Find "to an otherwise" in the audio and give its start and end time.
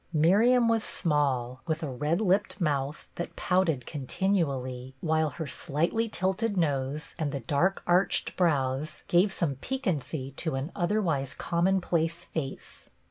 10.31-11.35